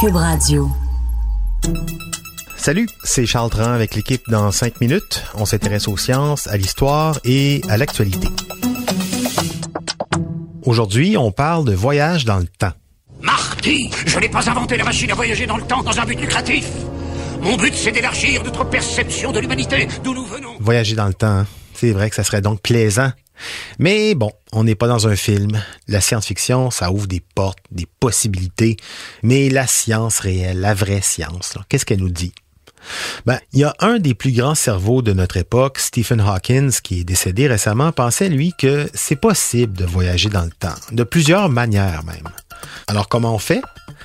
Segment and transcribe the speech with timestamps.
[0.00, 0.68] Cube Radio.
[2.58, 5.24] Salut, c'est Charles Tran avec l'équipe dans 5 minutes.
[5.34, 8.28] On s'intéresse aux sciences, à l'histoire et à l'actualité.
[10.66, 12.72] Aujourd'hui, on parle de voyage dans le temps.
[13.22, 16.20] Marty, je n'ai pas inventé la machine à voyager dans le temps dans un but
[16.20, 16.68] lucratif.
[17.40, 20.56] Mon but, c'est d'élargir notre perception de l'humanité, d'où nous venons.
[20.60, 21.46] Voyager dans le temps, hein.
[21.72, 23.12] c'est vrai que ça serait donc plaisant.
[23.78, 25.62] Mais bon, on n'est pas dans un film.
[25.88, 28.76] La science-fiction, ça ouvre des portes, des possibilités.
[29.22, 32.32] Mais la science réelle, la vraie science, qu'est-ce qu'elle nous dit?
[33.24, 37.00] Ben, il y a un des plus grands cerveaux de notre époque, Stephen Hawking, qui
[37.00, 41.48] est décédé récemment, pensait, lui, que c'est possible de voyager dans le temps, de plusieurs
[41.48, 42.28] manières même.
[42.86, 43.60] Alors, comment on fait?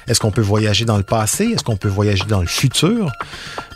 [0.07, 1.45] Est-ce qu'on peut voyager dans le passé?
[1.45, 3.11] Est-ce qu'on peut voyager dans le futur?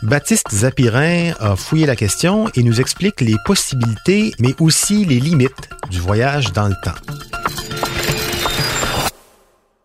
[0.02, 5.68] Baptiste Zapirin a fouillé la question et nous explique les possibilités, mais aussi les limites
[5.90, 6.94] du voyage dans le temps.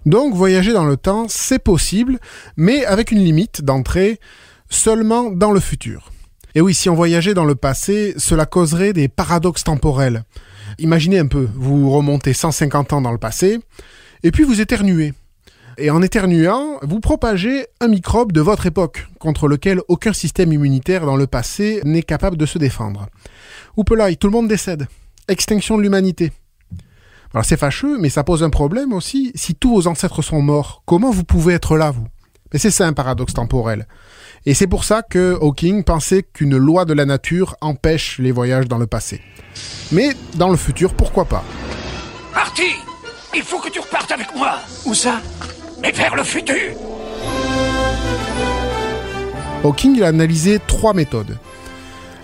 [0.05, 2.19] Donc, voyager dans le temps, c'est possible,
[2.57, 4.19] mais avec une limite d'entrée
[4.69, 6.11] seulement dans le futur.
[6.55, 10.23] Et oui, si on voyageait dans le passé, cela causerait des paradoxes temporels.
[10.79, 13.59] Imaginez un peu, vous remontez 150 ans dans le passé,
[14.23, 15.13] et puis vous éternuez.
[15.77, 21.05] Et en éternuant, vous propagez un microbe de votre époque, contre lequel aucun système immunitaire
[21.05, 23.07] dans le passé n'est capable de se défendre.
[23.77, 24.87] Oupelaï, tout le monde décède.
[25.27, 26.31] Extinction de l'humanité.
[27.33, 29.31] Alors c'est fâcheux, mais ça pose un problème aussi.
[29.35, 32.07] Si tous vos ancêtres sont morts, comment vous pouvez être là, vous?
[32.51, 33.87] Mais c'est ça un paradoxe temporel.
[34.45, 38.67] Et c'est pour ça que Hawking pensait qu'une loi de la nature empêche les voyages
[38.67, 39.21] dans le passé.
[39.91, 41.43] Mais dans le futur, pourquoi pas?
[42.33, 42.75] Marty
[43.33, 45.21] Il faut que tu repartes avec moi Où ça?
[45.81, 46.55] Mais vers le futur
[49.63, 51.37] Hawking a analysé trois méthodes.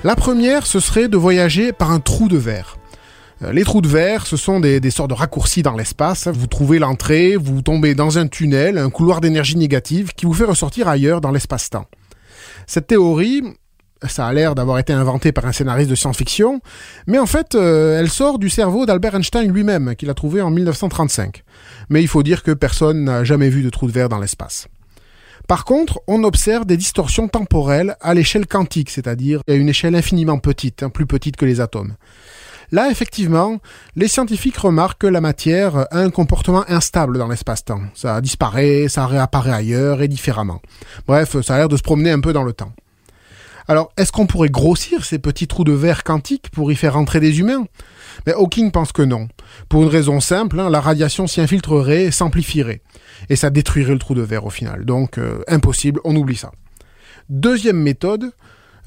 [0.04, 2.78] La première, ce serait de voyager par un trou de verre.
[3.44, 6.28] Euh, les trous de verre, ce sont des, des sortes de raccourcis dans l'espace.
[6.28, 10.46] Vous trouvez l'entrée, vous tombez dans un tunnel, un couloir d'énergie négative qui vous fait
[10.46, 11.86] ressortir ailleurs dans l'espace-temps.
[12.66, 13.44] Cette théorie,
[14.08, 16.62] ça a l'air d'avoir été inventé par un scénariste de science-fiction,
[17.08, 20.50] mais en fait, euh, elle sort du cerveau d'Albert Einstein lui-même, qu'il a trouvé en
[20.52, 21.44] 1935.
[21.90, 24.68] Mais il faut dire que personne n'a jamais vu de trou de verre dans l'espace.
[25.48, 30.40] Par contre, on observe des distorsions temporelles à l'échelle quantique, c'est-à-dire à une échelle infiniment
[30.40, 31.96] petite, hein, plus petite que les atomes.
[32.74, 33.60] Là, effectivement,
[33.96, 37.80] les scientifiques remarquent que la matière a un comportement instable dans l'espace-temps.
[37.94, 40.62] Ça disparaît, ça réapparaît ailleurs et différemment.
[41.08, 42.74] Bref, ça a l'air de se promener un peu dans le temps.
[43.70, 47.20] Alors, est-ce qu'on pourrait grossir ces petits trous de verre quantiques pour y faire entrer
[47.20, 47.66] des humains?
[48.26, 49.28] Mais Hawking pense que non.
[49.68, 52.82] Pour une raison simple, hein, la radiation s'y infiltrerait et s'amplifierait.
[53.30, 54.86] Et ça détruirait le trou de verre au final.
[54.86, 56.52] Donc, euh, impossible, on oublie ça.
[57.30, 58.32] Deuxième méthode,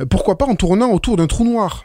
[0.01, 1.85] euh, pourquoi pas en tournant autour d'un trou noir?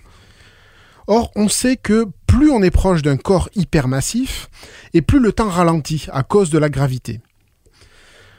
[1.08, 4.50] Or, on sait que plus on est proche d'un corps hypermassif,
[4.94, 7.20] et plus le temps ralentit à cause de la gravité.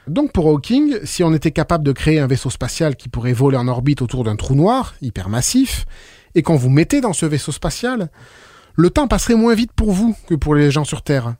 [0.07, 3.57] Donc pour Hawking, si on était capable de créer un vaisseau spatial qui pourrait voler
[3.57, 5.85] en orbite autour d'un trou noir hypermassif,
[6.33, 8.09] et qu'on vous mettait dans ce vaisseau spatial,
[8.75, 11.35] le temps passerait moins vite pour vous que pour les gens sur Terre.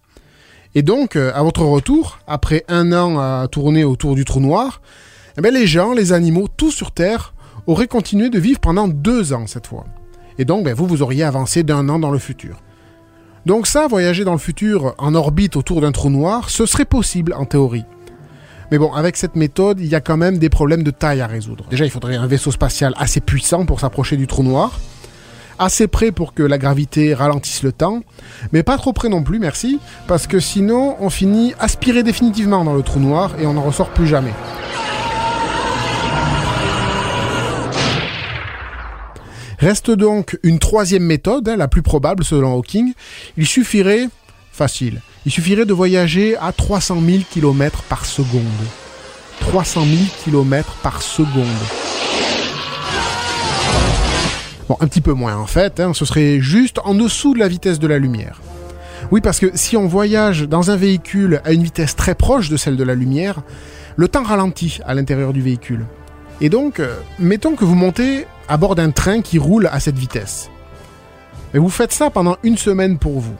[0.75, 4.81] Et donc, euh, à votre retour, après un an à tourner autour du trou noir,
[5.37, 7.35] eh bien, les gens, les animaux, tout sur Terre,
[7.67, 9.85] auraient continué de vivre pendant deux ans cette fois.
[10.39, 12.57] Et donc, ben, vous, vous auriez avancé d'un an dans le futur.
[13.45, 17.33] Donc ça, voyager dans le futur en orbite autour d'un trou noir, ce serait possible
[17.33, 17.85] en théorie.
[18.69, 21.27] Mais bon, avec cette méthode, il y a quand même des problèmes de taille à
[21.27, 21.65] résoudre.
[21.69, 24.79] Déjà, il faudrait un vaisseau spatial assez puissant pour s'approcher du trou noir,
[25.57, 28.01] assez près pour que la gravité ralentisse le temps,
[28.51, 32.75] mais pas trop près non plus, merci, parce que sinon, on finit aspiré définitivement dans
[32.75, 34.33] le trou noir et on n'en ressort plus jamais.
[39.59, 42.93] Reste donc une troisième méthode, hein, la plus probable selon Hawking.
[43.37, 44.07] Il suffirait,
[44.51, 48.45] facile, il suffirait de voyager à 300 000 km par seconde.
[49.41, 51.43] 300 000 km par seconde.
[54.69, 57.49] Bon, un petit peu moins en fait, hein, ce serait juste en dessous de la
[57.49, 58.39] vitesse de la lumière.
[59.11, 62.55] Oui, parce que si on voyage dans un véhicule à une vitesse très proche de
[62.55, 63.41] celle de la lumière,
[63.97, 65.85] le temps ralentit à l'intérieur du véhicule.
[66.39, 69.97] Et donc, euh, mettons que vous montez à bord d'un train qui roule à cette
[69.97, 70.49] vitesse.
[71.53, 73.35] Mais vous faites ça pendant une semaine pour vous.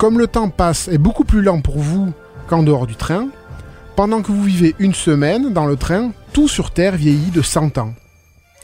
[0.00, 2.14] Comme le temps passe est beaucoup plus lent pour vous
[2.48, 3.28] qu'en dehors du train,
[3.96, 7.76] Pendant que vous vivez une semaine dans le train, tout sur Terre vieillit de 100
[7.76, 7.92] ans.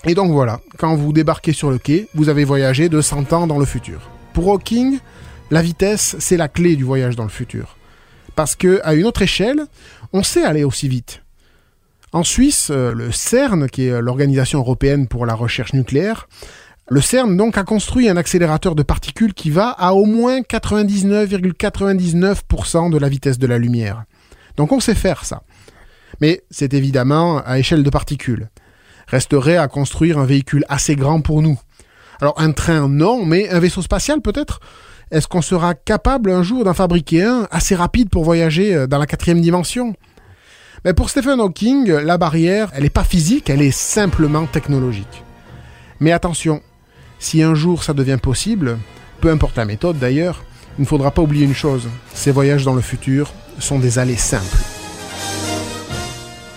[0.04, 3.46] Et donc voilà, quand vous débarquez sur le quai, vous avez voyagé de 100 ans
[3.46, 4.00] dans le futur.
[4.32, 4.98] Pour Hawking,
[5.50, 7.76] la vitesse, c'est la clé du voyage dans le futur.
[8.34, 9.66] Parce que, à une autre échelle,
[10.14, 11.22] on sait aller aussi vite.
[12.12, 16.28] En Suisse, euh, le CERN, qui est l'Organisation européenne pour la recherche nucléaire,
[16.88, 22.90] le CERN donc a construit un accélérateur de particules qui va à au moins 99,99%
[22.90, 24.04] de la vitesse de la lumière.
[24.56, 25.42] Donc on sait faire ça.
[26.20, 28.50] Mais c'est évidemment à échelle de particules.
[29.08, 31.58] Resterait à construire un véhicule assez grand pour nous.
[32.20, 34.60] Alors un train non, mais un vaisseau spatial peut-être?
[35.10, 38.98] Est-ce qu'on sera capable un jour d'en fabriquer un assez rapide pour voyager euh, dans
[38.98, 39.94] la quatrième dimension?
[40.84, 45.24] Mais pour Stephen Hawking, la barrière, elle n'est pas physique, elle est simplement technologique.
[46.00, 46.60] Mais attention,
[47.18, 48.78] si un jour ça devient possible,
[49.20, 50.42] peu importe la méthode d'ailleurs,
[50.78, 54.16] il ne faudra pas oublier une chose, ces voyages dans le futur sont des allées
[54.16, 54.58] simples.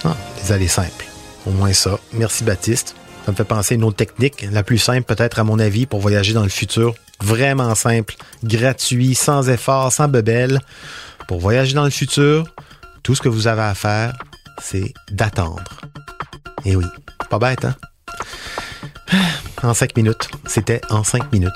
[0.03, 1.05] Ah, des allées simples.
[1.45, 1.99] Au moins ça.
[2.13, 2.95] Merci Baptiste.
[3.25, 5.85] Ça me fait penser à une autre technique, la plus simple peut-être à mon avis
[5.85, 6.95] pour voyager dans le futur.
[7.21, 10.59] Vraiment simple, gratuit, sans effort, sans bebelle.
[11.27, 12.45] Pour voyager dans le futur,
[13.03, 14.13] tout ce que vous avez à faire,
[14.61, 15.81] c'est d'attendre.
[16.65, 16.85] Et oui,
[17.29, 17.75] pas bête, hein?
[19.61, 20.29] En cinq minutes.
[20.45, 21.51] C'était en cinq minutes.